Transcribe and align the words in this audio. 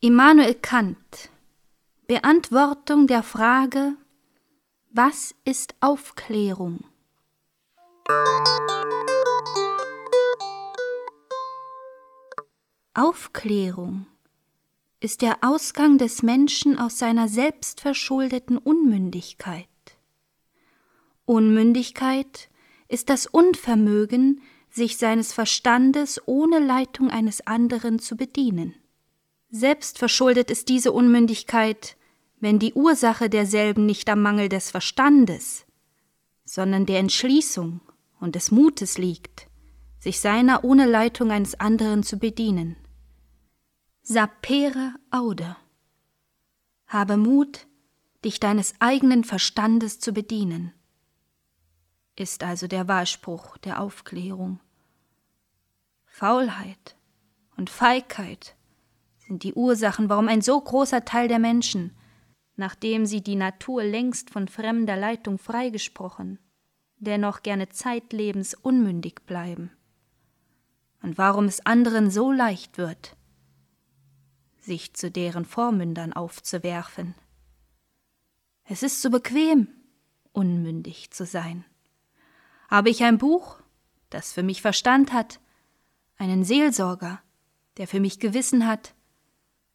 Immanuel 0.00 0.54
Kant 0.54 1.28
Beantwortung 2.06 3.08
der 3.08 3.24
Frage 3.24 3.96
Was 4.92 5.34
ist 5.44 5.74
Aufklärung? 5.80 6.84
Aufklärung 12.94 14.06
ist 15.00 15.22
der 15.22 15.38
Ausgang 15.40 15.98
des 15.98 16.22
Menschen 16.22 16.78
aus 16.78 17.00
seiner 17.00 17.26
selbstverschuldeten 17.26 18.56
Unmündigkeit. 18.56 19.66
Unmündigkeit 21.24 22.48
ist 22.86 23.08
das 23.08 23.26
Unvermögen, 23.26 24.42
sich 24.70 24.96
seines 24.96 25.32
Verstandes 25.32 26.22
ohne 26.26 26.60
Leitung 26.60 27.10
eines 27.10 27.44
anderen 27.48 27.98
zu 27.98 28.16
bedienen. 28.16 28.76
Selbstverschuldet 29.50 30.50
ist 30.50 30.68
diese 30.68 30.92
Unmündigkeit, 30.92 31.96
wenn 32.38 32.58
die 32.58 32.74
Ursache 32.74 33.30
derselben 33.30 33.86
nicht 33.86 34.08
am 34.10 34.20
Mangel 34.20 34.48
des 34.48 34.70
Verstandes, 34.70 35.64
sondern 36.44 36.84
der 36.86 36.98
Entschließung 36.98 37.80
und 38.20 38.34
des 38.34 38.50
Mutes 38.50 38.98
liegt, 38.98 39.48
sich 39.98 40.20
seiner 40.20 40.64
ohne 40.64 40.86
Leitung 40.86 41.30
eines 41.30 41.58
anderen 41.58 42.02
zu 42.02 42.18
bedienen. 42.18 42.76
Sapere 44.02 44.94
aude. 45.10 45.56
Habe 46.86 47.16
Mut, 47.16 47.66
dich 48.24 48.40
deines 48.40 48.74
eigenen 48.80 49.24
Verstandes 49.24 49.98
zu 49.98 50.12
bedienen, 50.12 50.72
ist 52.16 52.42
also 52.42 52.66
der 52.66 52.88
Wahlspruch 52.88 53.56
der 53.58 53.80
Aufklärung. 53.80 54.60
Faulheit 56.04 56.96
und 57.56 57.70
Feigheit 57.70 58.56
sind 59.28 59.44
die 59.44 59.52
Ursachen, 59.52 60.08
warum 60.08 60.26
ein 60.26 60.40
so 60.40 60.58
großer 60.58 61.04
Teil 61.04 61.28
der 61.28 61.38
Menschen, 61.38 61.94
nachdem 62.56 63.04
sie 63.04 63.22
die 63.22 63.36
Natur 63.36 63.84
längst 63.84 64.30
von 64.30 64.48
fremder 64.48 64.96
Leitung 64.96 65.38
freigesprochen, 65.38 66.38
dennoch 66.96 67.42
gerne 67.42 67.68
zeitlebens 67.68 68.54
unmündig 68.54 69.26
bleiben. 69.26 69.70
Und 71.02 71.18
warum 71.18 71.44
es 71.44 71.64
anderen 71.64 72.10
so 72.10 72.32
leicht 72.32 72.78
wird, 72.78 73.16
sich 74.56 74.94
zu 74.94 75.10
deren 75.10 75.44
Vormündern 75.44 76.14
aufzuwerfen. 76.14 77.14
Es 78.64 78.82
ist 78.82 79.02
so 79.02 79.10
bequem, 79.10 79.68
unmündig 80.32 81.10
zu 81.10 81.26
sein. 81.26 81.64
Habe 82.68 82.90
ich 82.90 83.04
ein 83.04 83.18
Buch, 83.18 83.60
das 84.08 84.32
für 84.32 84.42
mich 84.42 84.62
Verstand 84.62 85.12
hat, 85.12 85.38
einen 86.16 86.44
Seelsorger, 86.44 87.20
der 87.76 87.86
für 87.86 88.00
mich 88.00 88.18
Gewissen 88.18 88.66
hat, 88.66 88.94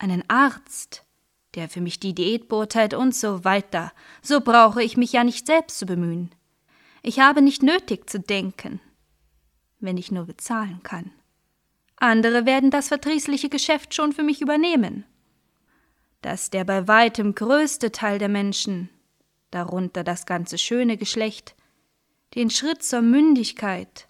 einen 0.00 0.24
Arzt, 0.28 1.04
der 1.54 1.68
für 1.68 1.80
mich 1.80 2.00
die 2.00 2.14
Diät 2.14 2.48
beurteilt 2.48 2.94
und 2.94 3.14
so 3.14 3.44
weiter, 3.44 3.92
so 4.22 4.40
brauche 4.40 4.82
ich 4.82 4.96
mich 4.96 5.12
ja 5.12 5.24
nicht 5.24 5.46
selbst 5.46 5.78
zu 5.78 5.86
bemühen. 5.86 6.30
Ich 7.02 7.20
habe 7.20 7.42
nicht 7.42 7.62
nötig 7.62 8.08
zu 8.08 8.18
denken, 8.18 8.80
wenn 9.78 9.96
ich 9.96 10.10
nur 10.10 10.26
bezahlen 10.26 10.82
kann. 10.82 11.10
Andere 11.96 12.46
werden 12.46 12.70
das 12.70 12.88
verdrießliche 12.88 13.48
Geschäft 13.48 13.94
schon 13.94 14.12
für 14.12 14.22
mich 14.22 14.40
übernehmen. 14.40 15.04
Dass 16.22 16.50
der 16.50 16.64
bei 16.64 16.88
weitem 16.88 17.34
größte 17.34 17.92
Teil 17.92 18.18
der 18.18 18.28
Menschen, 18.28 18.88
darunter 19.50 20.04
das 20.04 20.26
ganze 20.26 20.56
schöne 20.56 20.96
Geschlecht, 20.96 21.54
den 22.34 22.48
Schritt 22.48 22.82
zur 22.82 23.02
Mündigkeit, 23.02 24.08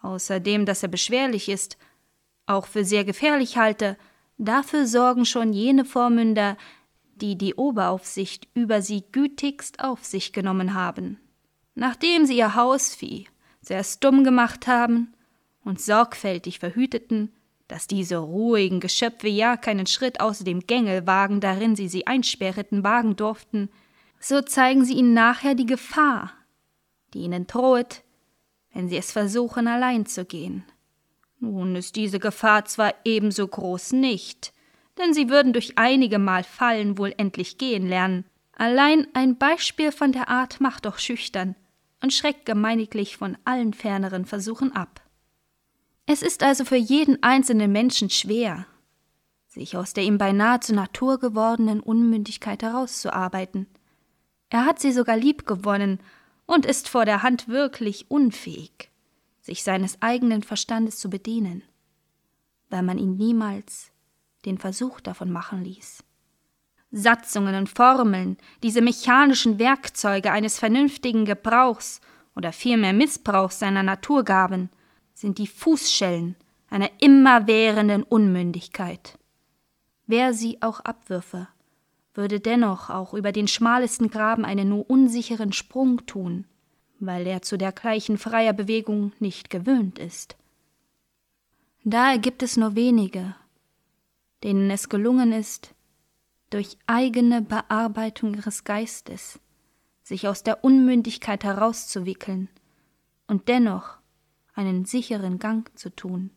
außerdem 0.00 0.66
dass 0.66 0.82
er 0.82 0.88
beschwerlich 0.88 1.48
ist, 1.48 1.76
auch 2.46 2.66
für 2.66 2.84
sehr 2.84 3.04
gefährlich 3.04 3.58
halte, 3.58 3.96
dafür 4.38 4.86
sorgen 4.86 5.24
schon 5.24 5.52
jene 5.52 5.84
Vormünder, 5.84 6.56
die 7.16 7.36
die 7.36 7.54
Oberaufsicht 7.54 8.48
über 8.54 8.82
sie 8.82 9.04
gütigst 9.12 9.80
auf 9.80 10.04
sich 10.04 10.32
genommen 10.32 10.74
haben 10.74 11.18
nachdem 11.74 12.26
sie 12.26 12.36
ihr 12.36 12.54
Hausvieh 12.54 13.26
zuerst 13.62 14.04
dumm 14.04 14.24
gemacht 14.24 14.66
haben 14.66 15.14
und 15.64 15.80
sorgfältig 15.80 16.58
verhüteten, 16.58 17.32
dass 17.66 17.86
diese 17.86 18.18
ruhigen 18.18 18.80
Geschöpfe 18.80 19.28
ja 19.28 19.56
keinen 19.56 19.86
Schritt 19.86 20.20
außer 20.20 20.44
dem 20.44 20.60
Gängelwagen, 20.60 21.40
darin 21.40 21.76
sie 21.76 21.88
sie 21.88 22.06
einsperreten, 22.06 22.84
wagen 22.84 23.16
durften, 23.16 23.70
so 24.20 24.42
zeigen 24.42 24.84
sie 24.84 24.94
ihnen 24.94 25.14
nachher 25.14 25.54
die 25.54 25.66
Gefahr, 25.66 26.32
die 27.14 27.20
ihnen 27.20 27.46
drohet, 27.46 28.02
wenn 28.72 28.88
sie 28.88 28.98
es 28.98 29.12
versuchen, 29.12 29.66
allein 29.66 30.04
zu 30.04 30.24
gehen. 30.24 30.64
Nun 31.38 31.76
ist 31.76 31.96
diese 31.96 32.18
Gefahr 32.18 32.64
zwar 32.64 32.94
ebenso 33.04 33.46
groß 33.46 33.92
nicht, 33.92 34.52
denn 34.98 35.12
sie 35.12 35.28
würden 35.28 35.52
durch 35.52 35.76
einige 35.76 36.18
Mal 36.18 36.44
fallen 36.44 36.98
wohl 36.98 37.14
endlich 37.16 37.58
gehen 37.58 37.88
lernen. 37.88 38.24
Allein 38.52 39.06
ein 39.14 39.36
Beispiel 39.36 39.92
von 39.92 40.12
der 40.12 40.28
Art 40.28 40.60
macht 40.60 40.86
doch 40.86 40.98
schüchtern, 40.98 41.56
und 42.04 42.12
schreckt 42.12 42.44
gemeiniglich 42.44 43.16
von 43.16 43.38
allen 43.44 43.72
ferneren 43.72 44.26
Versuchen 44.26 44.72
ab. 44.72 45.00
Es 46.04 46.20
ist 46.20 46.42
also 46.42 46.66
für 46.66 46.76
jeden 46.76 47.22
einzelnen 47.22 47.72
Menschen 47.72 48.10
schwer, 48.10 48.66
sich 49.48 49.76
aus 49.76 49.94
der 49.94 50.04
ihm 50.04 50.18
beinahe 50.18 50.60
zur 50.60 50.76
Natur 50.76 51.18
gewordenen 51.18 51.80
Unmündigkeit 51.80 52.62
herauszuarbeiten. 52.62 53.66
Er 54.50 54.66
hat 54.66 54.80
sie 54.80 54.92
sogar 54.92 55.16
lieb 55.16 55.46
gewonnen 55.46 55.98
und 56.44 56.66
ist 56.66 56.90
vor 56.90 57.06
der 57.06 57.22
Hand 57.22 57.48
wirklich 57.48 58.10
unfähig, 58.10 58.90
sich 59.44 59.62
seines 59.62 60.00
eigenen 60.00 60.42
Verstandes 60.42 60.96
zu 60.96 61.10
bedienen, 61.10 61.62
weil 62.70 62.82
man 62.82 62.96
ihn 62.96 63.16
niemals 63.16 63.92
den 64.46 64.56
Versuch 64.56 65.00
davon 65.00 65.30
machen 65.30 65.62
ließ. 65.62 66.02
Satzungen 66.90 67.54
und 67.54 67.68
Formeln, 67.68 68.38
diese 68.62 68.80
mechanischen 68.80 69.58
Werkzeuge 69.58 70.32
eines 70.32 70.58
vernünftigen 70.58 71.26
Gebrauchs 71.26 72.00
oder 72.34 72.52
vielmehr 72.52 72.94
Missbrauchs 72.94 73.58
seiner 73.58 73.82
Naturgaben, 73.82 74.70
sind 75.12 75.36
die 75.36 75.46
Fußschellen 75.46 76.36
einer 76.70 76.90
immerwährenden 77.00 78.02
Unmündigkeit. 78.02 79.18
Wer 80.06 80.32
sie 80.32 80.62
auch 80.62 80.80
abwürfe, 80.80 81.48
würde 82.14 82.40
dennoch 82.40 82.88
auch 82.88 83.12
über 83.12 83.32
den 83.32 83.48
schmalesten 83.48 84.08
Graben 84.08 84.44
einen 84.44 84.70
nur 84.70 84.88
unsicheren 84.88 85.52
Sprung 85.52 86.06
tun, 86.06 86.46
weil 87.06 87.26
er 87.26 87.42
zu 87.42 87.56
dergleichen 87.56 88.18
freier 88.18 88.52
Bewegung 88.52 89.12
nicht 89.18 89.50
gewöhnt 89.50 89.98
ist. 89.98 90.36
Daher 91.84 92.18
gibt 92.18 92.42
es 92.42 92.56
nur 92.56 92.74
wenige, 92.74 93.34
denen 94.42 94.70
es 94.70 94.88
gelungen 94.88 95.32
ist, 95.32 95.74
durch 96.50 96.78
eigene 96.86 97.42
Bearbeitung 97.42 98.34
ihres 98.34 98.64
Geistes, 98.64 99.40
sich 100.02 100.28
aus 100.28 100.42
der 100.42 100.64
Unmündigkeit 100.64 101.44
herauszuwickeln 101.44 102.48
und 103.26 103.48
dennoch 103.48 103.98
einen 104.54 104.84
sicheren 104.84 105.38
Gang 105.38 105.70
zu 105.76 105.90
tun. 105.90 106.30